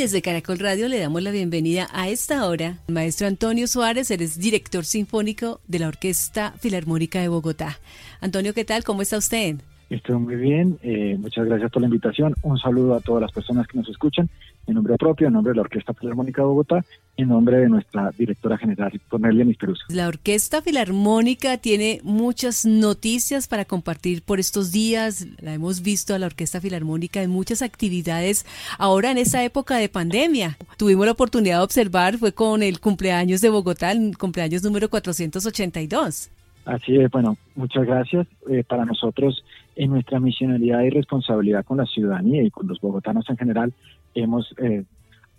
desde 0.00 0.22
Caracol 0.22 0.58
Radio 0.58 0.88
le 0.88 0.98
damos 0.98 1.22
la 1.22 1.30
bienvenida 1.30 1.86
a 1.92 2.08
esta 2.08 2.46
hora 2.46 2.78
maestro 2.86 3.26
Antonio 3.26 3.68
Suárez, 3.68 4.10
él 4.10 4.22
es 4.22 4.38
director 4.38 4.86
sinfónico 4.86 5.60
de 5.68 5.78
la 5.78 5.88
Orquesta 5.88 6.54
Filarmónica 6.58 7.20
de 7.20 7.28
Bogotá. 7.28 7.78
Antonio, 8.22 8.54
¿qué 8.54 8.64
tal? 8.64 8.82
¿Cómo 8.82 9.02
está 9.02 9.18
usted? 9.18 9.56
Estoy 9.90 10.20
muy 10.20 10.36
bien, 10.36 10.78
eh, 10.84 11.16
muchas 11.18 11.46
gracias 11.46 11.68
por 11.72 11.82
la 11.82 11.88
invitación. 11.88 12.36
Un 12.42 12.56
saludo 12.58 12.94
a 12.94 13.00
todas 13.00 13.20
las 13.20 13.32
personas 13.32 13.66
que 13.66 13.76
nos 13.76 13.88
escuchan 13.88 14.30
en 14.68 14.74
nombre 14.76 14.96
propio, 14.96 15.26
en 15.26 15.32
nombre 15.32 15.50
de 15.50 15.56
la 15.56 15.62
Orquesta 15.62 15.92
Filarmónica 15.92 16.42
de 16.42 16.46
Bogotá, 16.46 16.84
en 17.16 17.28
nombre 17.28 17.56
de 17.58 17.68
nuestra 17.68 18.12
directora 18.16 18.56
general, 18.56 18.92
Cornelia 19.08 19.44
Misperusa. 19.44 19.82
La 19.88 20.06
Orquesta 20.06 20.62
Filarmónica 20.62 21.58
tiene 21.58 21.98
muchas 22.04 22.64
noticias 22.64 23.48
para 23.48 23.64
compartir 23.64 24.22
por 24.22 24.38
estos 24.38 24.70
días. 24.70 25.26
La 25.40 25.54
hemos 25.54 25.82
visto 25.82 26.14
a 26.14 26.20
la 26.20 26.26
Orquesta 26.26 26.60
Filarmónica 26.60 27.20
en 27.20 27.30
muchas 27.30 27.60
actividades 27.60 28.46
ahora 28.78 29.10
en 29.10 29.18
esta 29.18 29.42
época 29.42 29.76
de 29.78 29.88
pandemia. 29.88 30.56
Tuvimos 30.76 31.04
la 31.04 31.12
oportunidad 31.12 31.58
de 31.58 31.64
observar, 31.64 32.16
fue 32.16 32.32
con 32.32 32.62
el 32.62 32.78
cumpleaños 32.78 33.40
de 33.40 33.50
Bogotá, 33.50 33.90
el 33.90 34.16
cumpleaños 34.16 34.62
número 34.62 34.88
482. 34.88 36.30
Así 36.64 36.96
es, 36.96 37.10
bueno, 37.10 37.36
muchas 37.56 37.84
gracias. 37.84 38.26
Eh, 38.48 38.62
para 38.62 38.84
nosotros, 38.84 39.44
en 39.80 39.92
nuestra 39.92 40.20
misionalidad 40.20 40.82
y 40.82 40.90
responsabilidad 40.90 41.64
con 41.64 41.78
la 41.78 41.86
ciudadanía 41.86 42.42
y 42.42 42.50
con 42.50 42.66
los 42.66 42.78
bogotanos 42.82 43.24
en 43.30 43.38
general, 43.38 43.72
hemos 44.14 44.54
eh, 44.58 44.84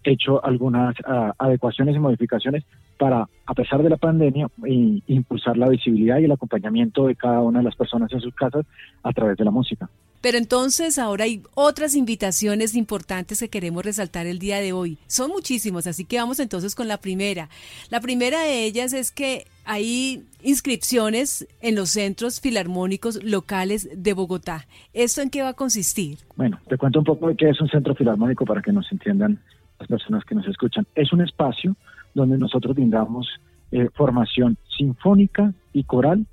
hecho 0.03 0.43
algunas 0.43 0.95
ah, 1.05 1.35
adecuaciones 1.37 1.95
y 1.95 1.99
modificaciones 1.99 2.63
para, 2.97 3.29
a 3.45 3.53
pesar 3.53 3.83
de 3.83 3.91
la 3.91 3.97
pandemia, 3.97 4.47
impulsar 4.65 5.57
la 5.57 5.69
visibilidad 5.69 6.17
y 6.17 6.25
el 6.25 6.31
acompañamiento 6.31 7.05
de 7.05 7.15
cada 7.15 7.41
una 7.41 7.59
de 7.59 7.65
las 7.65 7.75
personas 7.75 8.11
en 8.13 8.19
sus 8.19 8.33
casas 8.33 8.65
a 9.03 9.13
través 9.13 9.37
de 9.37 9.45
la 9.45 9.51
música. 9.51 9.87
Pero 10.21 10.37
entonces 10.37 10.99
ahora 10.99 11.25
hay 11.25 11.41
otras 11.55 11.95
invitaciones 11.95 12.75
importantes 12.75 13.39
que 13.39 13.49
queremos 13.49 13.83
resaltar 13.83 14.27
el 14.27 14.39
día 14.39 14.59
de 14.59 14.71
hoy. 14.71 14.99
Son 15.07 15.31
muchísimos, 15.31 15.87
así 15.87 16.05
que 16.05 16.17
vamos 16.17 16.39
entonces 16.39 16.75
con 16.75 16.87
la 16.87 16.97
primera. 16.97 17.49
La 17.89 17.99
primera 17.99 18.41
de 18.41 18.65
ellas 18.65 18.93
es 18.93 19.11
que 19.11 19.45
hay 19.65 20.23
inscripciones 20.43 21.47
en 21.61 21.75
los 21.75 21.89
centros 21.89 22.39
filarmónicos 22.39 23.23
locales 23.23 23.89
de 23.95 24.13
Bogotá. 24.13 24.67
¿Esto 24.93 25.21
en 25.21 25.29
qué 25.29 25.41
va 25.41 25.49
a 25.49 25.53
consistir? 25.53 26.19
Bueno, 26.35 26.59
te 26.67 26.77
cuento 26.77 26.99
un 26.99 27.05
poco 27.05 27.27
de 27.27 27.35
qué 27.35 27.49
es 27.49 27.59
un 27.59 27.69
centro 27.69 27.95
filarmónico 27.95 28.45
para 28.45 28.61
que 28.61 28.71
nos 28.71 28.91
entiendan 28.91 29.39
las 29.79 29.87
personas 29.87 30.23
que 30.25 30.35
nos 30.35 30.47
escuchan. 30.47 30.85
Es 30.95 31.11
un 31.11 31.21
espacio 31.21 31.75
donde 32.13 32.37
nosotros 32.37 32.75
brindamos 32.75 33.27
eh, 33.71 33.89
formación 33.95 34.57
sinfónica 34.77 35.53
y 35.73 35.83
coral 35.83 36.25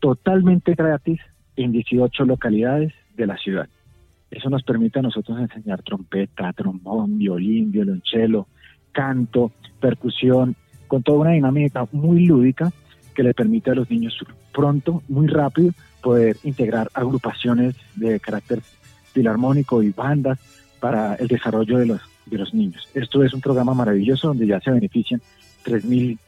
totalmente 0.00 0.74
gratis 0.74 1.20
en 1.56 1.72
18 1.72 2.24
localidades 2.24 2.92
de 3.16 3.26
la 3.26 3.36
ciudad. 3.36 3.68
Eso 4.30 4.50
nos 4.50 4.62
permite 4.62 4.98
a 4.98 5.02
nosotros 5.02 5.38
enseñar 5.38 5.82
trompeta, 5.82 6.52
trombón, 6.52 7.18
violín, 7.18 7.70
violonchelo, 7.70 8.48
canto, 8.92 9.52
percusión, 9.80 10.56
con 10.86 11.02
toda 11.02 11.18
una 11.18 11.30
dinámica 11.30 11.86
muy 11.92 12.26
lúdica 12.26 12.72
que 13.14 13.22
le 13.22 13.34
permite 13.34 13.70
a 13.70 13.74
los 13.74 13.90
niños 13.90 14.18
pronto, 14.52 15.02
muy 15.08 15.26
rápido, 15.26 15.72
poder 16.02 16.36
integrar 16.44 16.90
agrupaciones 16.94 17.74
de 17.94 18.20
carácter 18.20 18.60
filarmónico 19.12 19.82
y 19.82 19.90
bandas 19.90 20.38
para 20.80 21.14
el 21.14 21.28
desarrollo 21.28 21.78
de 21.78 21.86
los, 21.86 22.00
de 22.26 22.38
los 22.38 22.52
niños. 22.52 22.88
Esto 22.94 23.24
es 23.24 23.32
un 23.32 23.40
programa 23.40 23.74
maravilloso 23.74 24.28
donde 24.28 24.46
ya 24.46 24.60
se 24.60 24.70
benefician 24.70 25.20
3.000 25.64 26.18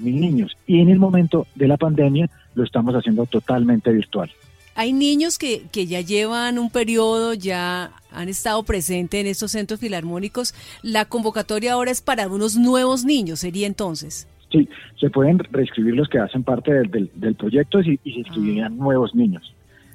niños 0.00 0.56
y 0.66 0.80
en 0.80 0.90
el 0.90 0.98
momento 0.98 1.46
de 1.54 1.66
la 1.66 1.76
pandemia 1.76 2.28
lo 2.54 2.64
estamos 2.64 2.94
haciendo 2.94 3.26
totalmente 3.26 3.90
virtual. 3.90 4.30
Hay 4.78 4.92
niños 4.92 5.38
que, 5.38 5.62
que 5.72 5.88
ya 5.88 6.02
llevan 6.02 6.56
un 6.56 6.70
periodo, 6.70 7.34
ya 7.34 7.90
han 8.12 8.28
estado 8.28 8.62
presentes 8.62 9.20
en 9.20 9.26
estos 9.26 9.50
centros 9.50 9.80
filarmónicos. 9.80 10.54
La 10.84 11.04
convocatoria 11.04 11.72
ahora 11.72 11.90
es 11.90 12.00
para 12.00 12.28
unos 12.28 12.56
nuevos 12.56 13.04
niños, 13.04 13.40
sería 13.40 13.66
entonces. 13.66 14.28
Sí, 14.52 14.68
se 15.00 15.10
pueden 15.10 15.40
reescribir 15.40 15.96
los 15.96 16.08
que 16.08 16.20
hacen 16.20 16.44
parte 16.44 16.72
del, 16.72 17.10
del, 17.12 17.34
proyecto 17.34 17.80
y, 17.80 17.98
y 18.04 18.12
se 18.12 18.18
inscribirían 18.20 18.74
ah. 18.74 18.76
nuevos 18.84 19.16
niños. 19.16 19.52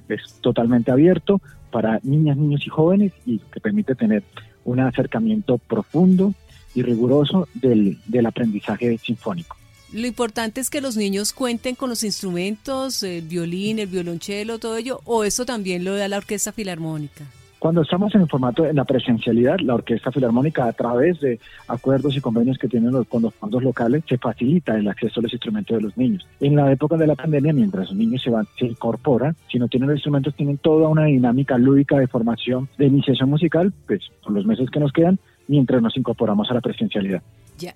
Es 0.09 0.41
totalmente 0.41 0.91
abierto 0.91 1.39
para 1.71 2.01
niñas, 2.03 2.35
niños 2.35 2.67
y 2.67 2.69
jóvenes 2.69 3.13
y 3.25 3.39
que 3.39 3.61
permite 3.61 3.95
tener 3.95 4.23
un 4.65 4.81
acercamiento 4.81 5.59
profundo 5.59 6.33
y 6.75 6.81
riguroso 6.81 7.47
del, 7.53 7.99
del 8.05 8.25
aprendizaje 8.25 8.97
sinfónico. 8.97 9.55
Lo 9.93 10.07
importante 10.07 10.59
es 10.59 10.71
que 10.71 10.81
los 10.81 10.97
niños 10.97 11.33
cuenten 11.33 11.75
con 11.75 11.87
los 11.87 12.03
instrumentos, 12.03 13.03
el 13.03 13.27
violín, 13.27 13.77
el 13.77 13.87
violonchelo, 13.87 14.57
todo 14.57 14.75
ello, 14.75 15.01
o 15.05 15.23
eso 15.23 15.45
también 15.45 15.83
lo 15.83 15.95
da 15.95 16.07
la 16.07 16.17
Orquesta 16.17 16.51
Filarmónica. 16.51 17.25
Cuando 17.59 17.83
estamos 17.83 18.13
en 18.15 18.21
el 18.21 18.27
formato 18.27 18.63
de 18.63 18.73
la 18.73 18.85
presencialidad, 18.85 19.59
la 19.59 19.75
Orquesta 19.75 20.11
Filarmónica, 20.11 20.65
a 20.65 20.73
través 20.73 21.21
de 21.21 21.39
acuerdos 21.67 22.17
y 22.17 22.21
convenios 22.21 22.57
que 22.57 22.67
tienen 22.67 23.03
con 23.03 23.21
los 23.21 23.35
fondos 23.35 23.63
locales, 23.63 24.03
se 24.09 24.17
facilita 24.17 24.75
el 24.75 24.87
acceso 24.87 25.19
a 25.19 25.23
los 25.23 25.31
instrumentos 25.31 25.77
de 25.77 25.83
los 25.83 25.95
niños. 25.95 26.27
En 26.41 26.55
la 26.55 26.71
época 26.71 26.97
de 26.97 27.07
la 27.07 27.15
pandemia, 27.15 27.53
mientras 27.53 27.89
los 27.89 27.95
niños 27.95 28.23
se 28.23 28.31
van, 28.31 28.47
se 28.57 28.65
incorporan, 28.65 29.35
si 29.49 29.59
no 29.59 29.67
tienen 29.67 29.89
los 29.89 29.97
instrumentos, 29.97 30.35
tienen 30.35 30.57
toda 30.57 30.89
una 30.89 31.05
dinámica 31.05 31.57
lúdica 31.57 31.97
de 31.99 32.07
formación, 32.07 32.67
de 32.79 32.87
iniciación 32.87 33.29
musical, 33.29 33.71
pues 33.87 34.01
por 34.23 34.33
los 34.33 34.45
meses 34.45 34.69
que 34.69 34.79
nos 34.79 34.91
quedan, 34.91 35.19
mientras 35.47 35.81
nos 35.81 35.95
incorporamos 35.97 36.49
a 36.49 36.55
la 36.55 36.61
presencialidad. 36.61 37.21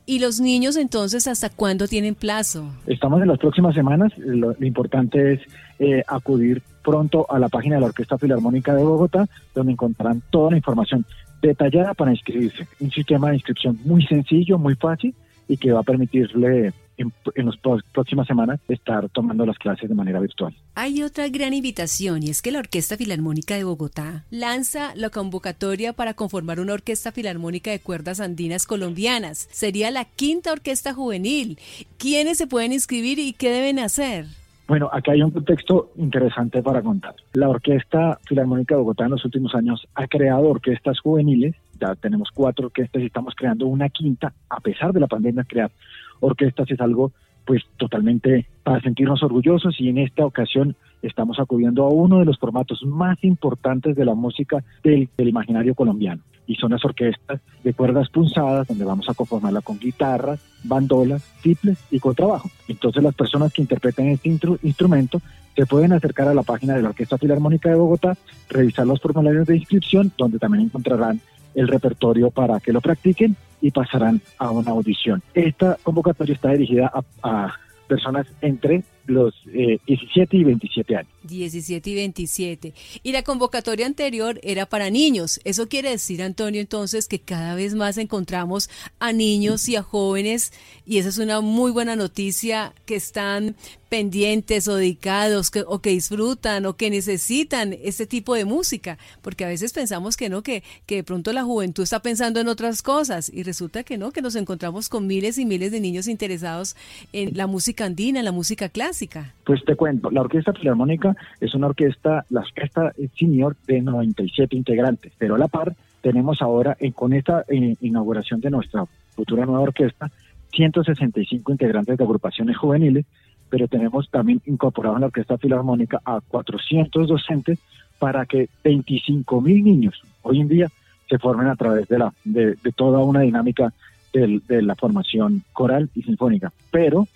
¿Y 0.06 0.20
los 0.20 0.40
niños 0.40 0.76
entonces 0.76 1.28
hasta 1.28 1.50
cuándo 1.50 1.88
tienen 1.88 2.16
plazo? 2.16 2.70
Estamos 2.88 3.22
en 3.22 3.28
las 3.28 3.38
próximas 3.38 3.76
semanas. 3.76 4.12
Lo, 4.18 4.56
importante 4.60 5.34
es 5.34 5.42
eh, 5.80 6.04
acudir 6.08 6.62
pronto 6.84 7.26
a 7.30 7.40
la 7.40 7.48
página 7.48 7.76
de 7.76 7.82
la 7.82 7.88
Orquesta 7.88 8.18
Filarmónica 8.18 8.74
de 8.74 8.84
Bogotá, 8.84 9.28
donde 9.54 9.74
encontrarán 9.74 10.22
toda 10.30 10.52
la 10.52 10.58
información 10.58 11.06
detallada 11.42 11.94
para 11.94 12.12
inscribirse. 12.12 12.68
Un 12.80 12.92
sistema 12.92 13.30
de 13.30 13.36
inscripción 13.36 13.80
muy 13.86 14.06
sencillo, 14.06 14.58
muy 14.58 14.76
fácil 14.76 15.14
y 15.48 15.58
que 15.58 15.72
va 15.72 15.82
a 15.82 15.84
permitirle 15.84 16.74
en, 16.97 17.13
las 17.35 17.58
próximas 17.94 18.28
semanas 18.28 18.59
estar 18.68 19.08
tomando 19.09 19.46
las 19.46 19.58
clases 19.58 19.90
de 19.90 19.96
manera 19.96 20.19
virtual. 20.19 20.56
Hay 20.75 21.03
otra 21.03 21.28
gran 21.30 21.53
invitación 21.53 22.24
y 22.24 22.30
es 22.30 22.41
que 22.41 22.52
la 22.52 22.59
Orquesta 22.59 22.97
Filarmónica 22.97 23.56
de 23.56 23.63
Bogotá 23.63 24.25
lanza 24.30 24.94
la 24.96 25.09
convocatoria 25.09 25.94
para 25.94 26.13
conformar 26.13 26.59
una 26.59 26.74
orquesta 26.74 27.12
filarmónica 27.12 27.72
de 27.72 27.80
cuerdas 27.80 28.19
andinas 28.19 28.66
colombianas. 28.66 29.47
Sería 29.52 29.91
la 29.91 30.06
quinta 30.06 30.52
orquesta 30.52 30.94
juvenil. 30.94 31.59
¿Quiénes 31.97 32.38
se 32.38 32.47
pueden 32.47 32.74
inscribir 32.74 33.19
y 33.19 33.34
qué 33.34 33.50
deben 33.50 33.80
hacer? 33.80 34.25
Bueno, 34.68 34.90
acá 34.91 35.13
hay 35.13 35.22
un 35.22 35.31
contexto 35.31 35.91
interesante 35.96 36.62
para 36.62 36.81
contar. 36.81 37.16
La 37.34 37.47
Orquesta 37.47 38.19
Filarmónica 38.28 38.75
de 38.75 38.81
Bogotá 38.81 39.06
en 39.06 39.12
los 39.12 39.24
últimos 39.24 39.56
años 39.56 39.88
ha 39.96 40.07
creado 40.07 40.50
orquestas 40.50 41.00
juveniles, 41.00 41.56
ya 41.80 41.96
tenemos 41.96 42.30
cuatro 42.34 42.66
orquestas 42.66 43.02
y 43.02 43.06
estamos 43.06 43.34
creando 43.34 43.66
una 43.68 43.88
quinta, 43.88 44.34
a 44.50 44.59
pesar 44.59 44.91
de 44.91 45.00
la 45.00 45.07
pandemia, 45.07 45.46
crear 45.46 45.72
orquestas 46.20 46.70
es 46.72 46.80
algo 46.80 47.12
pues 47.46 47.64
totalmente 47.78 48.46
para 48.64 48.82
sentirnos 48.82 49.24
orgullosos 49.24 49.80
y 49.80 49.88
en 49.88 50.00
esta 50.00 50.26
ocasión 50.26 50.76
estamos 51.02 51.40
acudiendo 51.40 51.86
a 51.86 51.90
uno 51.90 52.20
de 52.20 52.26
los 52.26 52.38
formatos 52.38 52.84
más 52.86 53.18
importantes 53.24 53.96
de 53.96 54.04
la 54.04 54.16
música 54.16 54.64
del, 54.84 55.10
imaginario 55.18 55.74
colombiano 55.74 56.22
y 56.46 56.56
son 56.56 56.72
las 56.72 56.84
orquestas 56.84 57.40
de 57.64 57.74
cuerdas 57.74 58.10
punzadas 58.10 58.68
donde 58.68 58.84
vamos 58.84 59.10
a 59.10 59.14
conformarla 59.14 59.62
con 59.62 59.80
guitarras, 59.80 60.42
bandolas, 60.64 61.24
triples 61.42 61.78
y 61.90 62.00
contrabajo. 62.00 62.50
Entonces 62.68 63.02
las 63.04 63.16
personas 63.16 63.54
que 63.54 63.62
interpreten 63.62 64.10
este 64.10 64.30
instrumento 64.64 65.22
se 65.56 65.66
pueden 65.66 65.92
acercar 65.92 66.28
a 66.28 66.34
la 66.34 66.44
página 66.44 66.76
de 66.76 66.84
la 66.84 66.90
Orquesta 66.90 67.18
Filarmónica 67.18 67.70
de 67.70 67.76
Bogotá, 67.76 68.16
revisar 68.50 68.86
los 68.86 69.02
formularios 69.02 69.48
de 69.48 69.58
inscripción 69.58 70.12
donde 70.18 70.38
también 70.38 70.66
encontrarán 70.66 71.20
el 71.57 71.68
repertorio 71.68 72.29
para 72.29 72.59
que 72.59 72.72
lo 72.72 72.79
practiquen 72.79 73.35
y 73.62 73.72
pasarán 73.72 74.22
a 74.38 74.51
una 74.51 74.72
audición. 74.72 75.23
Esta 75.34 75.78
convocatoria 75.81 76.35
está 76.35 76.51
dirigida 76.51 76.92
a, 77.24 77.54
personas 77.88 78.27
entre 78.42 78.83
los 79.06 79.33
17 79.45 80.21
eh, 80.21 80.39
y 80.42 80.44
27 80.44 80.95
años. 80.98 81.12
17 81.24 81.89
y 81.89 81.95
27. 81.95 82.74
Y 83.01 83.12
la 83.13 83.24
convocatoria 83.24 83.86
anterior 83.86 84.42
era 84.44 84.65
para 84.65 84.89
niños. 84.89 85.39
Eso 85.45 85.69
quiere 85.69 85.92
decir, 85.92 86.21
Antonio, 86.21 86.59
entonces 86.59 87.07
que 87.07 87.19
cada 87.19 87.56
vez 87.56 87.75
más 87.75 87.98
encontramos 87.98 88.69
a 89.00 89.13
niños 89.13 89.69
y 89.69 89.77
a 89.77 89.83
jóvenes 89.83 90.51
y 90.86 90.98
esa 90.98 91.07
es 91.07 91.18
una 91.18 91.39
muy 91.39 91.71
buena 91.71 91.95
noticia 91.95 92.74
que 92.86 92.95
están 92.95 93.56
pendientes 93.89 94.68
o 94.68 94.75
dedicados 94.75 95.51
que, 95.51 95.63
o 95.66 95.80
que 95.80 95.92
disfrutan 95.92 96.66
o 96.66 96.74
que 96.75 96.89
necesitan 96.89 97.74
este 97.81 98.06
tipo 98.06 98.36
de 98.36 98.45
música, 98.45 98.98
porque 99.22 99.45
a 99.45 99.48
veces 99.48 99.74
pensamos 99.74 100.18
que 100.18 100.30
no, 100.30 100.42
que, 100.42 100.63
que 100.86 100.98
de 100.98 101.04
pronto 101.04 101.34
la 101.34 101.44
juventud 101.44 101.84
está 101.84 102.01
pensando 102.01 102.39
en 102.39 102.48
otras 102.48 102.81
cosas 102.81 103.31
y 103.34 103.44
resulta 103.44 103.84
que 103.84 103.98
no, 103.98 104.12
que 104.12 104.22
nos 104.22 104.36
encontramos 104.36 104.89
con 104.89 105.07
miles 105.07 105.38
y 105.38 105.45
miles 105.45 105.72
de 105.72 105.80
niños 105.80 106.07
interesados 106.07 106.75
en 107.13 107.36
la 107.38 107.48
música 107.48 107.86
andina, 107.86 108.19
en 108.19 108.25
la 108.25 108.31
música 108.31 108.69
clásica. 108.69 109.34
Pues 109.45 109.63
te 109.66 109.75
cuento, 109.75 110.12
la 110.12 110.22
Orquesta 110.22 110.54
Filarmónica 110.54 111.16
es 111.39 111.54
una 111.54 111.68
orquesta, 111.68 112.25
la 112.30 112.42
orquesta 112.42 112.94
senior 113.18 113.56
de 113.68 113.81
97 113.81 114.56
integrantes, 114.56 115.12
pero 115.18 115.36
a 115.36 115.38
la 115.38 115.48
par 115.48 115.75
tenemos 116.01 116.42
ahora, 116.42 116.78
con 116.95 117.13
esta 117.13 117.44
eh, 117.48 117.75
inauguración 117.81 118.39
de 118.39 118.50
nuestra 118.50 118.86
futura 119.16 119.45
nueva 119.45 119.62
orquesta, 119.62 120.10
165 120.54 121.51
integrantes 121.51 121.98
de 121.98 122.04
agrupaciones 122.04 122.57
juveniles, 122.57 123.06
pero 123.50 123.68
tenemos 123.68 124.10
también 124.10 124.42
incorporado 124.46 124.96
en 124.96 125.02
la 125.02 125.08
Orquesta 125.08 125.38
Filarmónica 125.38 126.02
a 126.06 126.20
400 126.22 127.08
docentes 127.08 127.60
para 128.00 128.26
que 128.26 128.50
25 128.64 129.42
mil 129.42 129.64
niños, 129.64 130.02
hoy 130.22 130.42
en 130.42 130.48
día 130.48 130.70
se 131.10 131.18
formen 131.18 131.48
a 131.48 131.56
través 131.56 131.88
de, 131.88 131.98
la, 131.98 132.14
de, 132.24 132.56
toda 132.76 133.00
una 133.00 133.22
dinámica 133.22 133.74
de 134.14 134.62
la 134.62 134.76
formación 134.76 135.44
coral 135.54 135.90
y 135.96 136.02
sinfónica. 136.02 136.52
Pero 136.72 137.08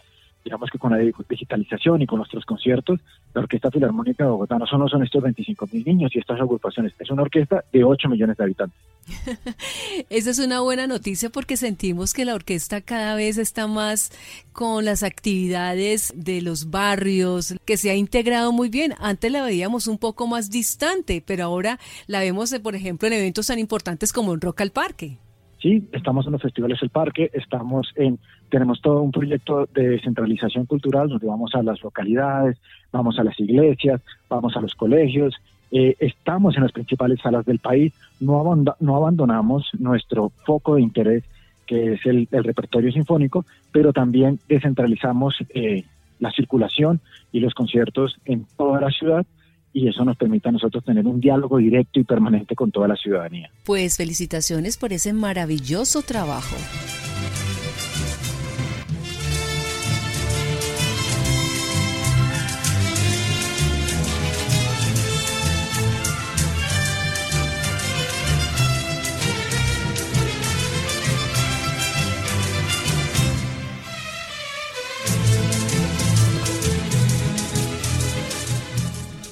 digamos 0.43 0.69
que 0.69 0.77
con 0.77 0.91
la 0.91 0.97
digitalización 0.97 2.01
y 2.01 2.07
con 2.07 2.17
nuestros 2.17 2.45
conciertos, 2.45 2.99
la 3.33 3.41
Orquesta 3.41 3.71
Filarmónica 3.71 4.23
de 4.23 4.29
Bogotá 4.29 4.57
no 4.57 4.65
solo 4.65 4.87
son 4.87 5.03
estos 5.03 5.21
25 5.21 5.67
mil 5.71 5.85
niños 5.85 6.11
y 6.15 6.19
estas 6.19 6.39
agrupaciones, 6.39 6.93
es 6.99 7.09
una 7.09 7.21
orquesta 7.21 7.63
de 7.71 7.83
8 7.83 8.09
millones 8.09 8.37
de 8.37 8.43
habitantes. 8.43 8.79
Esa 10.09 10.29
es 10.31 10.39
una 10.39 10.61
buena 10.61 10.87
noticia 10.87 11.29
porque 11.29 11.57
sentimos 11.57 12.13
que 12.13 12.25
la 12.25 12.35
orquesta 12.35 12.81
cada 12.81 13.15
vez 13.15 13.37
está 13.37 13.67
más 13.67 14.11
con 14.53 14.85
las 14.85 15.03
actividades 15.03 16.13
de 16.15 16.41
los 16.41 16.69
barrios, 16.69 17.55
que 17.65 17.77
se 17.77 17.89
ha 17.89 17.95
integrado 17.95 18.51
muy 18.51 18.69
bien. 18.69 18.93
Antes 18.99 19.31
la 19.31 19.43
veíamos 19.43 19.87
un 19.87 19.97
poco 19.97 20.27
más 20.27 20.49
distante, 20.49 21.23
pero 21.25 21.45
ahora 21.45 21.79
la 22.07 22.19
vemos, 22.19 22.53
por 22.61 22.75
ejemplo, 22.75 23.07
en 23.07 23.13
eventos 23.13 23.47
tan 23.47 23.59
importantes 23.59 24.13
como 24.13 24.33
en 24.33 24.41
Rock 24.41 24.61
al 24.61 24.71
Parque. 24.71 25.17
Sí, 25.61 25.87
estamos 25.91 26.25
en 26.25 26.31
los 26.31 26.41
festivales 26.41 26.79
del 26.79 26.89
parque, 26.89 27.29
estamos 27.33 27.91
en, 27.95 28.17
tenemos 28.49 28.81
todo 28.81 29.01
un 29.01 29.11
proyecto 29.11 29.67
de 29.71 29.89
descentralización 29.89 30.65
cultural 30.65 31.07
donde 31.09 31.27
vamos 31.27 31.53
a 31.53 31.61
las 31.61 31.83
localidades, 31.83 32.57
vamos 32.91 33.19
a 33.19 33.23
las 33.23 33.39
iglesias, 33.39 34.01
vamos 34.27 34.57
a 34.57 34.61
los 34.61 34.73
colegios, 34.73 35.35
eh, 35.71 35.95
estamos 35.99 36.55
en 36.57 36.63
las 36.63 36.71
principales 36.71 37.21
salas 37.21 37.45
del 37.45 37.59
país, 37.59 37.93
no, 38.19 38.43
no 38.79 38.95
abandonamos 38.95 39.69
nuestro 39.77 40.29
foco 40.45 40.75
de 40.75 40.81
interés 40.81 41.23
que 41.67 41.93
es 41.93 42.05
el, 42.05 42.27
repertorio 42.31 42.91
sinfónico, 42.91 43.45
pero 43.71 43.93
también 43.93 44.39
descentralizamos 44.49 45.35
eh, 45.53 45.85
la 46.19 46.31
circulación 46.31 46.99
y 47.31 47.39
los 47.39 47.53
conciertos 47.53 48.17
en 48.25 48.45
toda 48.57 48.81
la 48.81 48.89
ciudad 48.89 49.25
y 49.73 49.87
eso 49.87 50.03
nos 50.03 50.17
permite 50.17 50.49
a 50.49 50.51
nosotros 50.51 50.83
tener 50.83 51.05
un 51.05 51.19
diálogo 51.19 51.57
directo 51.57 51.99
y 51.99 52.03
permanente 52.03 52.55
con 52.55 52.71
toda 52.71 52.87
la 52.87 52.95
ciudadanía. 52.95 53.49
Pues 53.65 53.97
felicitaciones 53.97 54.77
por 54.77 54.93
ese 54.93 55.13
maravilloso 55.13 56.01
trabajo. 56.01 56.55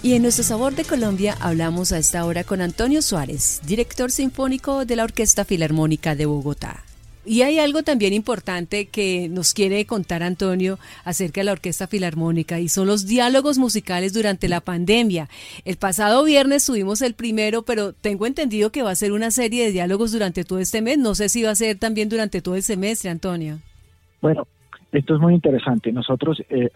Y 0.10 0.16
en 0.16 0.24
nuestro 0.24 0.44
Sabor 0.44 0.74
de 0.74 0.86
Colombia 0.86 1.36
hablamos 1.40 1.92
a 1.92 2.00
esta 2.00 2.26
hora 2.26 2.44
con 2.44 2.62
Antonio 2.62 3.04
Suárez, 3.04 3.62
director 3.64 4.10
sinfónico 4.10 4.84
de 4.84 4.96
la 4.96 5.04
Orquesta 5.04 5.46
Filarmónica 5.46 6.16
de 6.16 6.26
Bogotá. 6.26 6.78
Y 7.28 7.44
hay 7.44 7.60
algo 7.60 7.84
también 7.84 8.14
importante 8.14 8.88
que 8.88 9.30
nos 9.30 9.54
quiere 9.54 9.86
contar 9.86 10.24
Antonio 10.24 10.80
acerca 11.06 11.42
de 11.42 11.46
la 11.46 11.52
Orquesta 11.52 11.86
Filarmónica 11.86 12.60
y 12.60 12.70
son 12.70 12.88
los 12.88 13.06
diálogos 13.06 13.60
musicales 13.60 14.12
durante 14.12 14.50
la 14.50 14.62
pandemia. 14.62 15.30
El 15.64 15.78
pasado 15.78 16.24
viernes 16.24 16.66
tuvimos 16.66 17.04
el 17.04 17.14
primero, 17.14 17.62
pero 17.62 17.94
tengo 17.94 18.26
entendido 18.26 18.72
que 18.72 18.82
va 18.82 18.90
a 18.90 18.96
ser 18.96 19.12
una 19.12 19.30
serie 19.30 19.66
de 19.66 19.72
diálogos 19.72 20.12
durante 20.12 20.44
todo 20.44 20.58
este 20.58 20.82
mes. 20.82 20.98
No 20.98 21.14
sé 21.14 21.30
si 21.30 21.44
va 21.44 21.52
a 21.52 21.56
ser 21.56 21.78
también 21.78 22.10
durante 22.10 22.42
todo 22.42 22.56
el 22.56 22.64
semestre, 22.64 23.12
Antonio. 23.12 23.60
Bueno, 24.24 24.48
esto 24.92 25.14
es 25.14 25.22
muy 25.22 25.36
interesante. 25.36 25.92
Nosotros 25.92 26.42
eh, 26.50 26.72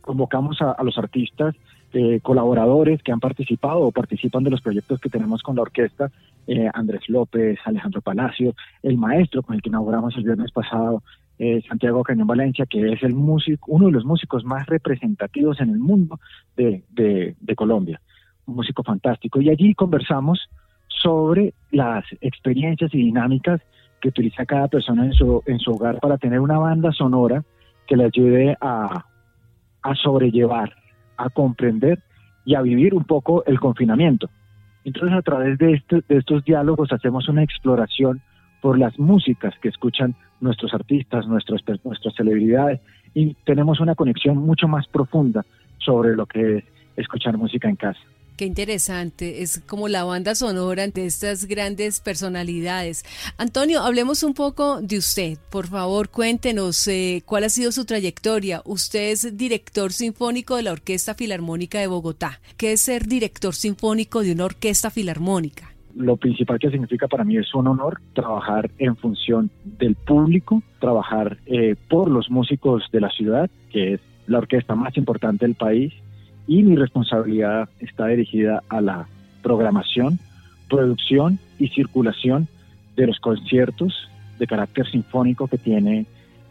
convocamos 0.00 0.58
a 0.60 0.80
los 0.84 0.96
artistas 0.96 1.56
eh, 1.92 2.20
colaboradores 2.22 3.02
que 3.02 3.12
han 3.12 3.20
participado 3.20 3.80
o 3.80 3.92
participan 3.92 4.44
de 4.44 4.50
los 4.50 4.60
proyectos 4.60 5.00
que 5.00 5.08
tenemos 5.08 5.42
con 5.42 5.56
la 5.56 5.62
orquesta, 5.62 6.10
eh, 6.46 6.68
Andrés 6.72 7.08
López, 7.08 7.58
Alejandro 7.64 8.00
Palacio, 8.00 8.54
el 8.82 8.96
maestro 8.96 9.42
con 9.42 9.54
el 9.54 9.62
que 9.62 9.68
inauguramos 9.68 10.16
el 10.16 10.24
viernes 10.24 10.52
pasado, 10.52 11.02
eh, 11.38 11.62
Santiago 11.68 12.02
Cañón 12.02 12.26
Valencia, 12.26 12.66
que 12.66 12.92
es 12.92 13.02
el 13.02 13.14
músico, 13.14 13.72
uno 13.72 13.86
de 13.86 13.92
los 13.92 14.04
músicos 14.04 14.44
más 14.44 14.66
representativos 14.66 15.60
en 15.60 15.70
el 15.70 15.78
mundo 15.78 16.18
de, 16.56 16.82
de 16.90 17.54
Colombia, 17.54 18.00
un 18.46 18.56
músico 18.56 18.82
fantástico. 18.82 19.40
Y 19.40 19.50
allí 19.50 19.74
conversamos 19.74 20.48
sobre 20.88 21.54
las 21.70 22.04
experiencias 22.20 22.94
y 22.94 22.98
dinámicas 22.98 23.60
que 24.00 24.08
utiliza 24.08 24.44
cada 24.44 24.68
persona 24.68 25.06
en 25.06 25.12
su, 25.12 25.42
en 25.46 25.58
su 25.58 25.72
hogar 25.72 26.00
para 26.00 26.18
tener 26.18 26.40
una 26.40 26.58
banda 26.58 26.92
sonora 26.92 27.44
que 27.86 27.96
le 27.96 28.04
ayude 28.04 28.56
a, 28.60 29.06
a 29.82 29.94
sobrellevar 29.94 30.81
a 31.16 31.30
comprender 31.30 32.00
y 32.44 32.54
a 32.54 32.62
vivir 32.62 32.94
un 32.94 33.04
poco 33.04 33.44
el 33.44 33.60
confinamiento. 33.60 34.28
Entonces 34.84 35.16
a 35.16 35.22
través 35.22 35.58
de, 35.58 35.74
este, 35.74 36.02
de 36.08 36.18
estos 36.18 36.44
diálogos 36.44 36.92
hacemos 36.92 37.28
una 37.28 37.42
exploración 37.42 38.20
por 38.60 38.78
las 38.78 38.98
músicas 38.98 39.54
que 39.60 39.68
escuchan 39.68 40.14
nuestros 40.40 40.72
artistas, 40.74 41.26
nuestras, 41.26 41.62
nuestras 41.84 42.14
celebridades, 42.14 42.80
y 43.14 43.34
tenemos 43.44 43.80
una 43.80 43.94
conexión 43.94 44.38
mucho 44.38 44.68
más 44.68 44.86
profunda 44.88 45.44
sobre 45.78 46.16
lo 46.16 46.26
que 46.26 46.58
es 46.58 46.64
escuchar 46.96 47.36
música 47.36 47.68
en 47.68 47.76
casa. 47.76 48.00
Qué 48.42 48.46
interesante, 48.46 49.42
es 49.42 49.62
como 49.68 49.86
la 49.86 50.02
banda 50.02 50.34
sonora 50.34 50.88
de 50.88 51.06
estas 51.06 51.44
grandes 51.44 52.00
personalidades. 52.00 53.04
Antonio, 53.38 53.82
hablemos 53.82 54.24
un 54.24 54.34
poco 54.34 54.82
de 54.82 54.98
usted. 54.98 55.38
Por 55.48 55.68
favor, 55.68 56.08
cuéntenos 56.08 56.88
eh, 56.88 57.22
cuál 57.24 57.44
ha 57.44 57.48
sido 57.48 57.70
su 57.70 57.84
trayectoria. 57.84 58.60
Usted 58.64 59.12
es 59.12 59.36
director 59.36 59.92
sinfónico 59.92 60.56
de 60.56 60.64
la 60.64 60.72
Orquesta 60.72 61.14
Filarmónica 61.14 61.78
de 61.78 61.86
Bogotá. 61.86 62.40
¿Qué 62.56 62.72
es 62.72 62.80
ser 62.80 63.06
director 63.06 63.54
sinfónico 63.54 64.24
de 64.24 64.32
una 64.32 64.46
orquesta 64.46 64.90
filarmónica? 64.90 65.72
Lo 65.94 66.16
principal 66.16 66.58
que 66.58 66.72
significa 66.72 67.06
para 67.06 67.22
mí 67.22 67.36
es 67.36 67.54
un 67.54 67.68
honor 67.68 68.00
trabajar 68.12 68.72
en 68.78 68.96
función 68.96 69.52
del 69.62 69.94
público, 69.94 70.64
trabajar 70.80 71.38
eh, 71.46 71.76
por 71.88 72.10
los 72.10 72.28
músicos 72.28 72.82
de 72.90 73.02
la 73.02 73.10
ciudad, 73.10 73.48
que 73.70 73.92
es 73.92 74.00
la 74.26 74.38
orquesta 74.38 74.74
más 74.74 74.96
importante 74.96 75.46
del 75.46 75.54
país, 75.54 75.92
y 76.52 76.62
mi 76.62 76.76
responsabilidad 76.76 77.70
está 77.80 78.08
dirigida 78.08 78.62
a 78.68 78.82
la 78.82 79.06
programación, 79.42 80.18
producción 80.68 81.38
y 81.58 81.68
circulación 81.68 82.46
de 82.94 83.06
los 83.06 83.18
conciertos 83.20 84.10
de 84.38 84.46
carácter 84.46 84.86
sinfónico 84.86 85.48
que 85.48 85.56
tiene 85.56 86.04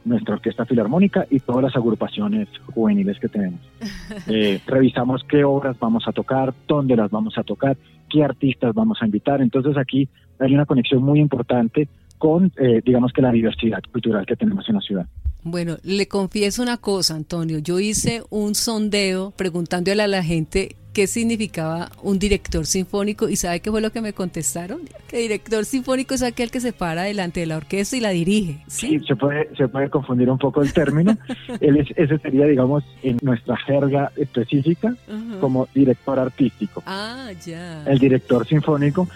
nuestra 0.03 0.33
orquesta 0.33 0.65
filarmónica 0.65 1.27
y 1.29 1.39
todas 1.39 1.61
las 1.61 1.75
agrupaciones 1.75 2.47
juveniles 2.73 3.19
que 3.19 3.29
tenemos. 3.29 3.59
Eh, 4.27 4.59
revisamos 4.67 5.23
qué 5.23 5.43
obras 5.43 5.79
vamos 5.79 6.05
a 6.05 6.11
tocar, 6.11 6.53
dónde 6.67 6.95
las 6.97 7.09
vamos 7.09 7.37
a 7.37 7.43
tocar, 7.43 7.77
qué 8.09 8.23
artistas 8.23 8.73
vamos 8.73 9.01
a 9.01 9.05
invitar. 9.05 9.41
Entonces 9.41 9.77
aquí 9.77 10.09
hay 10.39 10.53
una 10.53 10.65
conexión 10.65 11.01
muy 11.01 11.19
importante 11.19 11.87
con, 12.17 12.51
eh, 12.57 12.81
digamos 12.83 13.13
que 13.13 13.21
la 13.21 13.31
diversidad 13.31 13.81
cultural 13.91 14.25
que 14.25 14.35
tenemos 14.35 14.67
en 14.67 14.75
la 14.75 14.81
ciudad. 14.81 15.07
Bueno, 15.43 15.77
le 15.83 16.07
confieso 16.07 16.61
una 16.61 16.77
cosa, 16.77 17.15
Antonio. 17.15 17.59
Yo 17.59 17.79
hice 17.79 18.23
un 18.29 18.55
sondeo 18.55 19.31
preguntándole 19.31 20.03
a 20.03 20.07
la 20.07 20.23
gente 20.23 20.75
qué 20.93 21.07
significaba 21.07 21.89
un 22.03 22.19
director 22.19 22.65
sinfónico 22.65 23.29
y 23.29 23.35
¿sabe 23.35 23.61
qué 23.61 23.71
fue 23.71 23.81
lo 23.81 23.91
que 23.91 24.01
me 24.01 24.13
contestaron? 24.13 24.81
Que 25.07 25.17
director 25.17 25.65
sinfónico 25.65 26.13
es 26.13 26.21
aquel 26.21 26.51
que 26.51 26.59
se 26.59 26.73
para 26.73 27.03
delante 27.03 27.39
de 27.39 27.45
la 27.45 27.57
orquesta 27.57 27.95
y 27.95 28.01
la 28.01 28.09
dirige. 28.09 28.59
Sí, 28.67 28.99
se, 29.07 29.15
puede, 29.15 29.49
se 29.55 29.67
puede 29.67 29.89
confundir 29.89 30.29
un 30.29 30.37
poco 30.37 30.61
el 30.61 30.73
término. 30.73 31.17
Él 31.61 31.87
ese 31.95 32.17
sería, 32.19 32.45
digamos, 32.45 32.83
en 33.03 33.17
nuestra 33.21 33.57
jerga 33.57 34.11
específica 34.15 34.95
como 35.39 35.67
director 35.73 36.19
artístico. 36.19 36.83
Ah, 36.85 37.31
ya. 37.45 37.83
El 37.85 37.99
director 37.99 38.45
sinfónico 38.45 39.07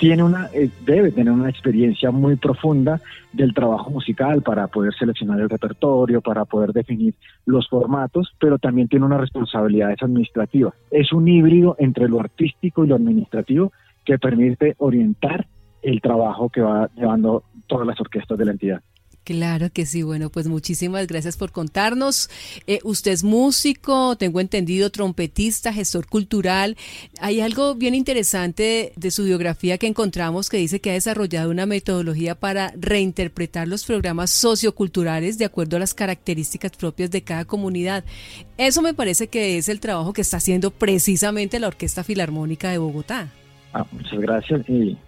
tiene 0.00 0.22
una, 0.22 0.48
eh, 0.54 0.70
debe 0.86 1.12
tener 1.12 1.30
una 1.30 1.50
experiencia 1.50 2.10
muy 2.10 2.36
profunda 2.36 3.02
del 3.34 3.52
trabajo 3.52 3.90
musical 3.90 4.40
para 4.40 4.66
poder 4.66 4.94
seleccionar 4.94 5.38
el 5.38 5.50
repertorio, 5.50 6.22
para 6.22 6.46
poder 6.46 6.72
definir 6.72 7.14
los 7.44 7.68
formatos, 7.68 8.34
pero 8.40 8.58
también 8.58 8.88
tiene 8.88 9.04
una 9.04 9.18
responsabilidad 9.18 9.94
administrativa. 10.00 10.72
Es 10.90 11.12
un 11.12 11.28
híbrido 11.28 11.76
entre 11.78 12.08
lo 12.08 12.18
artístico 12.18 12.82
y 12.82 12.88
lo 12.88 12.94
administrativo 12.94 13.72
que 14.06 14.18
permite 14.18 14.74
orientar 14.78 15.46
el 15.82 16.00
trabajo 16.00 16.48
que 16.48 16.62
va 16.62 16.88
llevando 16.96 17.44
todas 17.66 17.86
las 17.86 18.00
orquestas 18.00 18.38
de 18.38 18.44
la 18.46 18.52
entidad. 18.52 18.80
Claro 19.30 19.70
que 19.70 19.86
sí, 19.86 20.02
bueno, 20.02 20.28
pues 20.28 20.48
muchísimas 20.48 21.06
gracias 21.06 21.36
por 21.36 21.52
contarnos. 21.52 22.28
Eh, 22.66 22.80
usted 22.82 23.12
es 23.12 23.22
músico, 23.22 24.16
tengo 24.16 24.40
entendido, 24.40 24.90
trompetista, 24.90 25.72
gestor 25.72 26.08
cultural. 26.08 26.76
Hay 27.20 27.40
algo 27.40 27.76
bien 27.76 27.94
interesante 27.94 28.92
de 28.96 29.10
su 29.12 29.22
biografía 29.22 29.78
que 29.78 29.86
encontramos 29.86 30.48
que 30.48 30.56
dice 30.56 30.80
que 30.80 30.90
ha 30.90 30.94
desarrollado 30.94 31.52
una 31.52 31.64
metodología 31.64 32.34
para 32.34 32.72
reinterpretar 32.76 33.68
los 33.68 33.84
programas 33.84 34.32
socioculturales 34.32 35.38
de 35.38 35.44
acuerdo 35.44 35.76
a 35.76 35.78
las 35.78 35.94
características 35.94 36.72
propias 36.72 37.12
de 37.12 37.22
cada 37.22 37.44
comunidad. 37.44 38.02
Eso 38.58 38.82
me 38.82 38.94
parece 38.94 39.28
que 39.28 39.58
es 39.58 39.68
el 39.68 39.78
trabajo 39.78 40.12
que 40.12 40.22
está 40.22 40.38
haciendo 40.38 40.72
precisamente 40.72 41.60
la 41.60 41.68
Orquesta 41.68 42.02
Filarmónica 42.02 42.68
de 42.72 42.78
Bogotá. 42.78 43.28
Ah, 43.74 43.86
muchas 43.92 44.18
gracias 44.18 44.68
y 44.68 44.98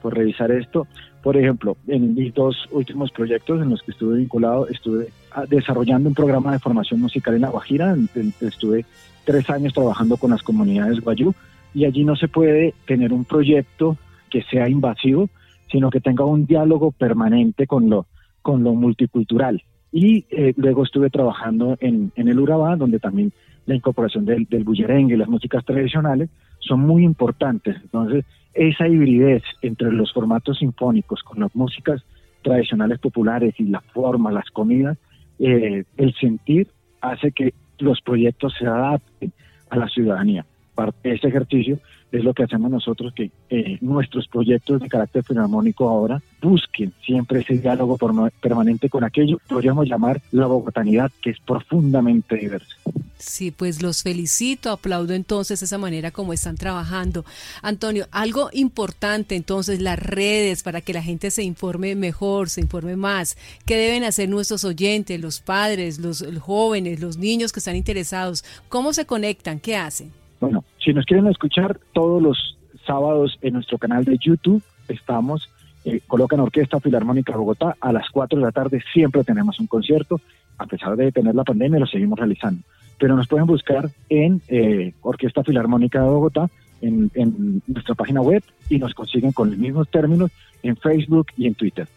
por 0.00 0.14
revisar 0.14 0.50
esto. 0.50 0.86
Por 1.26 1.36
ejemplo, 1.36 1.76
en 1.88 2.14
mis 2.14 2.32
dos 2.32 2.68
últimos 2.70 3.10
proyectos 3.10 3.60
en 3.60 3.70
los 3.70 3.82
que 3.82 3.90
estuve 3.90 4.18
vinculado, 4.18 4.68
estuve 4.68 5.08
ah, 5.32 5.44
desarrollando 5.44 6.08
un 6.08 6.14
programa 6.14 6.52
de 6.52 6.60
formación 6.60 7.00
musical 7.00 7.34
en 7.34 7.40
La 7.40 7.48
Guajira. 7.48 7.96
Estuve 8.40 8.84
tres 9.24 9.50
años 9.50 9.72
trabajando 9.74 10.18
con 10.18 10.30
las 10.30 10.44
comunidades 10.44 11.00
guayú 11.00 11.34
y 11.74 11.84
allí 11.84 12.04
no 12.04 12.14
se 12.14 12.28
puede 12.28 12.74
tener 12.86 13.12
un 13.12 13.24
proyecto 13.24 13.96
que 14.30 14.42
sea 14.42 14.68
invasivo 14.68 15.28
sino 15.68 15.90
que 15.90 16.00
tenga 16.00 16.24
un 16.24 16.46
diálogo 16.46 16.92
permanente 16.92 17.66
con 17.66 17.90
lo, 17.90 18.06
con 18.40 18.62
lo 18.62 18.74
multicultural. 18.74 19.64
Y 19.90 20.26
eh, 20.30 20.54
luego 20.56 20.84
estuve 20.84 21.10
trabajando 21.10 21.76
en, 21.80 22.12
en 22.14 22.28
el 22.28 22.38
Urabá, 22.38 22.76
donde 22.76 23.00
también 23.00 23.32
la 23.66 23.74
incorporación 23.74 24.26
del, 24.26 24.44
del 24.44 24.62
bullerengue 24.62 25.14
y 25.14 25.18
las 25.18 25.28
músicas 25.28 25.64
tradicionales 25.64 26.30
son 26.60 26.80
muy 26.80 27.04
importantes. 27.04 27.76
Entonces, 27.82 28.24
esa 28.54 28.88
hibridez 28.88 29.42
entre 29.62 29.92
los 29.92 30.12
formatos 30.12 30.58
sinfónicos 30.58 31.22
con 31.22 31.40
las 31.40 31.54
músicas 31.54 32.02
tradicionales 32.42 32.98
populares 32.98 33.54
y 33.58 33.64
la 33.64 33.80
forma, 33.80 34.32
las 34.32 34.50
comidas, 34.50 34.96
eh, 35.38 35.84
el 35.96 36.14
sentir 36.14 36.68
hace 37.00 37.32
que 37.32 37.52
los 37.78 38.00
proyectos 38.00 38.54
se 38.58 38.66
adapten 38.66 39.32
a 39.70 39.76
la 39.76 39.88
ciudadanía. 39.88 40.46
Parte 40.74 41.08
de 41.08 41.14
ese 41.16 41.28
ejercicio 41.28 41.78
es 42.12 42.24
lo 42.24 42.34
que 42.34 42.44
hacemos 42.44 42.70
nosotros, 42.70 43.12
que 43.14 43.30
eh, 43.50 43.78
nuestros 43.80 44.28
proyectos 44.28 44.80
de 44.80 44.88
carácter 44.88 45.24
filarmónico 45.24 45.88
ahora 45.88 46.22
busquen 46.40 46.92
siempre 47.04 47.40
ese 47.40 47.58
diálogo 47.58 47.98
permanente 48.40 48.88
con 48.88 49.04
aquello 49.04 49.38
que 49.38 49.54
podríamos 49.54 49.88
llamar 49.88 50.20
la 50.30 50.46
bogotanidad, 50.46 51.10
que 51.20 51.30
es 51.30 51.38
profundamente 51.40 52.36
diversa. 52.36 52.76
Sí, 53.18 53.50
pues 53.50 53.82
los 53.82 54.02
felicito, 54.02 54.70
aplaudo 54.70 55.14
entonces 55.14 55.62
esa 55.62 55.78
manera 55.78 56.10
como 56.10 56.34
están 56.34 56.56
trabajando. 56.56 57.24
Antonio, 57.62 58.06
algo 58.10 58.50
importante 58.52 59.36
entonces, 59.36 59.80
las 59.80 59.98
redes 59.98 60.62
para 60.62 60.82
que 60.82 60.92
la 60.92 61.02
gente 61.02 61.30
se 61.30 61.42
informe 61.42 61.94
mejor, 61.94 62.50
se 62.50 62.60
informe 62.60 62.94
más. 62.96 63.38
¿Qué 63.64 63.76
deben 63.76 64.04
hacer 64.04 64.28
nuestros 64.28 64.64
oyentes, 64.64 65.18
los 65.18 65.40
padres, 65.40 65.98
los 65.98 66.24
jóvenes, 66.40 67.00
los 67.00 67.16
niños 67.16 67.52
que 67.52 67.60
están 67.60 67.76
interesados? 67.76 68.44
¿Cómo 68.68 68.92
se 68.92 69.06
conectan? 69.06 69.60
¿Qué 69.60 69.76
hacen? 69.76 70.12
Bueno, 70.38 70.62
si 70.86 70.94
nos 70.94 71.04
quieren 71.04 71.26
escuchar 71.26 71.80
todos 71.92 72.22
los 72.22 72.56
sábados 72.86 73.36
en 73.42 73.54
nuestro 73.54 73.76
canal 73.76 74.04
de 74.04 74.18
YouTube, 74.18 74.62
estamos, 74.86 75.50
eh, 75.84 76.00
colocan 76.06 76.38
Orquesta 76.38 76.78
Filarmónica 76.78 77.36
Bogotá, 77.36 77.76
a 77.80 77.92
las 77.92 78.08
4 78.10 78.38
de 78.38 78.44
la 78.44 78.52
tarde 78.52 78.80
siempre 78.92 79.24
tenemos 79.24 79.58
un 79.58 79.66
concierto, 79.66 80.20
a 80.58 80.66
pesar 80.66 80.94
de 80.94 81.10
tener 81.10 81.34
la 81.34 81.42
pandemia 81.42 81.80
lo 81.80 81.86
seguimos 81.86 82.20
realizando. 82.20 82.62
Pero 83.00 83.16
nos 83.16 83.26
pueden 83.26 83.46
buscar 83.46 83.90
en 84.08 84.40
eh, 84.46 84.94
Orquesta 85.02 85.42
Filarmónica 85.42 86.00
de 86.00 86.08
Bogotá, 86.08 86.48
en, 86.80 87.10
en 87.14 87.62
nuestra 87.66 87.96
página 87.96 88.20
web, 88.20 88.44
y 88.70 88.78
nos 88.78 88.94
consiguen 88.94 89.32
con 89.32 89.50
los 89.50 89.58
mismos 89.58 89.88
términos 89.88 90.30
en 90.62 90.76
Facebook 90.76 91.26
y 91.36 91.48
en 91.48 91.56
Twitter. 91.56 91.88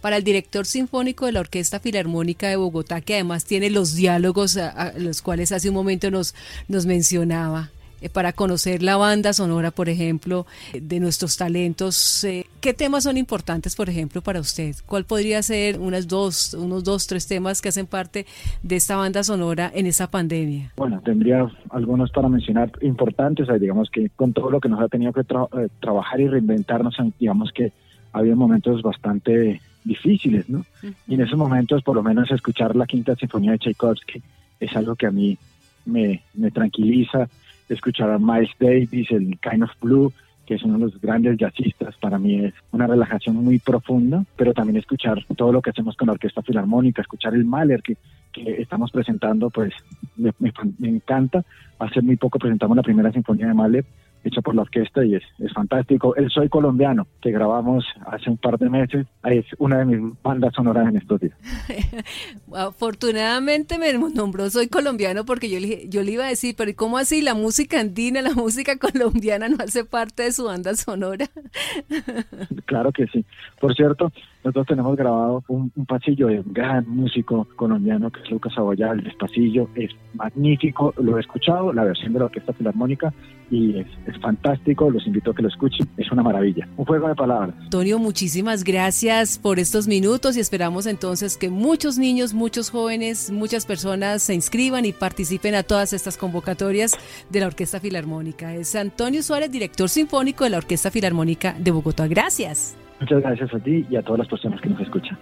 Para 0.00 0.16
el 0.16 0.24
director 0.24 0.66
sinfónico 0.66 1.26
de 1.26 1.32
la 1.32 1.40
Orquesta 1.40 1.80
Filarmónica 1.80 2.48
de 2.48 2.56
Bogotá, 2.56 3.00
que 3.00 3.14
además 3.14 3.44
tiene 3.44 3.70
los 3.70 3.94
diálogos 3.94 4.56
a, 4.56 4.92
los 4.96 5.22
cuales 5.22 5.52
hace 5.52 5.68
un 5.68 5.74
momento 5.74 6.10
nos, 6.10 6.34
nos 6.68 6.86
mencionaba, 6.86 7.70
eh, 8.00 8.08
para 8.08 8.32
conocer 8.32 8.82
la 8.82 8.96
banda 8.96 9.32
sonora, 9.32 9.70
por 9.70 9.88
ejemplo, 9.88 10.46
de 10.80 11.00
nuestros 11.00 11.36
talentos, 11.36 12.22
eh, 12.24 12.46
¿qué 12.60 12.72
temas 12.72 13.04
son 13.04 13.16
importantes, 13.16 13.74
por 13.74 13.88
ejemplo, 13.88 14.22
para 14.22 14.40
usted? 14.40 14.76
¿Cuál 14.86 15.04
podría 15.04 15.42
ser 15.42 15.80
unas 15.80 16.06
dos, 16.06 16.54
unos 16.54 16.84
dos, 16.84 17.06
tres 17.08 17.26
temas 17.26 17.60
que 17.60 17.70
hacen 17.70 17.86
parte 17.86 18.26
de 18.62 18.76
esta 18.76 18.96
banda 18.96 19.24
sonora 19.24 19.70
en 19.74 19.86
esta 19.86 20.08
pandemia? 20.08 20.72
Bueno, 20.76 21.00
tendría 21.04 21.50
algunos 21.70 22.10
para 22.12 22.28
mencionar 22.28 22.70
importantes, 22.82 23.48
digamos 23.60 23.90
que 23.90 24.10
con 24.10 24.32
todo 24.32 24.50
lo 24.50 24.60
que 24.60 24.68
nos 24.68 24.80
ha 24.80 24.88
tenido 24.88 25.12
que 25.12 25.22
eh, 25.22 25.68
trabajar 25.80 26.20
y 26.20 26.28
reinventarnos, 26.28 26.96
digamos 27.18 27.50
que 27.52 27.72
había 28.12 28.34
momentos 28.34 28.82
bastante 28.82 29.60
difíciles, 29.84 30.48
¿no? 30.48 30.64
Y 31.06 31.14
en 31.14 31.20
esos 31.20 31.38
momentos, 31.38 31.82
por 31.82 31.96
lo 31.96 32.02
menos, 32.02 32.30
escuchar 32.30 32.76
la 32.76 32.86
Quinta 32.86 33.14
Sinfonía 33.16 33.52
de 33.52 33.58
Tchaikovsky 33.58 34.22
es 34.60 34.76
algo 34.76 34.96
que 34.96 35.06
a 35.06 35.10
mí 35.10 35.38
me, 35.86 36.22
me 36.34 36.50
tranquiliza. 36.50 37.28
Escuchar 37.68 38.10
a 38.10 38.18
Miles 38.18 38.50
Davis, 38.58 39.10
el 39.10 39.38
Kind 39.38 39.62
of 39.62 39.70
Blue, 39.80 40.12
que 40.46 40.54
es 40.54 40.62
uno 40.62 40.78
de 40.78 40.84
los 40.86 41.00
grandes 41.00 41.36
jazzistas, 41.36 41.94
para 41.98 42.18
mí 42.18 42.46
es 42.46 42.54
una 42.72 42.86
relajación 42.86 43.36
muy 43.36 43.58
profunda, 43.58 44.24
pero 44.34 44.54
también 44.54 44.78
escuchar 44.78 45.22
todo 45.36 45.52
lo 45.52 45.60
que 45.60 45.68
hacemos 45.68 45.94
con 45.94 46.06
la 46.06 46.14
Orquesta 46.14 46.40
Filarmónica, 46.40 47.02
escuchar 47.02 47.34
el 47.34 47.44
Mahler 47.44 47.82
que, 47.82 47.98
que 48.32 48.62
estamos 48.62 48.90
presentando, 48.90 49.50
pues 49.50 49.74
me, 50.16 50.32
me, 50.38 50.50
me 50.78 50.88
encanta. 50.88 51.44
Hace 51.78 52.00
muy 52.00 52.16
poco 52.16 52.38
presentamos 52.38 52.76
la 52.78 52.82
primera 52.82 53.12
sinfonía 53.12 53.48
de 53.48 53.54
Mahler 53.54 53.84
hecho 54.24 54.42
por 54.42 54.54
la 54.54 54.62
orquesta 54.62 55.04
y 55.04 55.14
es, 55.14 55.22
es 55.38 55.52
fantástico. 55.52 56.14
El 56.16 56.30
Soy 56.30 56.48
Colombiano, 56.48 57.06
que 57.20 57.30
grabamos 57.30 57.84
hace 58.06 58.30
un 58.30 58.36
par 58.36 58.58
de 58.58 58.68
meses, 58.68 59.06
es 59.24 59.46
una 59.58 59.78
de 59.78 59.84
mis 59.84 60.22
bandas 60.22 60.54
sonoras 60.54 60.88
en 60.88 60.96
estos 60.96 61.20
días. 61.20 61.36
Afortunadamente 62.54 63.78
me 63.78 63.92
nombró 63.92 64.50
Soy 64.50 64.68
Colombiano 64.68 65.24
porque 65.24 65.50
yo 65.50 65.60
le, 65.60 65.88
yo 65.88 66.02
le 66.02 66.12
iba 66.12 66.24
a 66.24 66.28
decir, 66.28 66.54
pero 66.56 66.72
¿cómo 66.76 66.98
así 66.98 67.22
la 67.22 67.34
música 67.34 67.80
andina, 67.80 68.22
la 68.22 68.34
música 68.34 68.76
colombiana 68.78 69.48
no 69.48 69.56
hace 69.60 69.84
parte 69.84 70.24
de 70.24 70.32
su 70.32 70.44
banda 70.44 70.74
sonora? 70.74 71.26
claro 72.66 72.92
que 72.92 73.06
sí. 73.06 73.24
Por 73.60 73.74
cierto, 73.74 74.12
nosotros 74.44 74.66
tenemos 74.68 74.96
grabado 74.96 75.42
un, 75.48 75.70
pasillo 75.86 76.28
de 76.28 76.40
un 76.40 76.52
gran 76.52 76.88
músico 76.88 77.46
colombiano 77.56 78.10
que 78.10 78.20
es 78.20 78.30
Lucas 78.30 78.56
Aboyal, 78.56 79.04
el 79.04 79.16
pasillo 79.16 79.68
es 79.74 79.90
magnífico, 80.14 80.94
lo 80.98 81.16
he 81.16 81.20
escuchado, 81.20 81.72
la 81.72 81.84
versión 81.84 82.12
de 82.12 82.20
la 82.20 82.26
Orquesta 82.26 82.52
Filarmónica 82.52 83.12
y 83.50 83.78
es, 83.78 83.86
es, 84.06 84.18
fantástico, 84.20 84.90
los 84.90 85.06
invito 85.06 85.30
a 85.30 85.34
que 85.34 85.42
lo 85.42 85.48
escuchen, 85.48 85.88
es 85.96 86.10
una 86.12 86.22
maravilla, 86.22 86.68
un 86.76 86.84
juego 86.84 87.08
de 87.08 87.14
palabras. 87.14 87.54
Antonio, 87.58 87.98
muchísimas 87.98 88.62
gracias 88.62 89.38
por 89.38 89.58
estos 89.58 89.88
minutos 89.88 90.36
y 90.36 90.40
esperamos 90.40 90.86
entonces 90.86 91.36
que 91.36 91.50
muchos 91.50 91.98
niños, 91.98 92.34
muchos 92.34 92.70
jóvenes, 92.70 93.30
muchas 93.30 93.66
personas 93.66 94.22
se 94.22 94.34
inscriban 94.34 94.84
y 94.84 94.92
participen 94.92 95.54
a 95.54 95.62
todas 95.62 95.92
estas 95.92 96.16
convocatorias 96.16 96.96
de 97.30 97.40
la 97.40 97.46
Orquesta 97.46 97.80
Filarmónica. 97.80 98.54
Es 98.54 98.74
Antonio 98.76 99.22
Suárez, 99.22 99.50
director 99.50 99.88
sinfónico 99.88 100.44
de 100.44 100.50
la 100.50 100.58
Orquesta 100.58 100.90
Filarmónica 100.90 101.54
de 101.58 101.70
Bogotá. 101.70 102.06
Gracias. 102.06 102.76
Muchas 103.00 103.22
gracias 103.22 103.54
a 103.54 103.58
ti 103.58 103.86
y 103.88 103.96
a 103.96 104.02
todas 104.02 104.18
las 104.18 104.28
personas 104.28 104.60
que 104.60 104.68
nos 104.68 104.80
escuchan. 104.80 105.16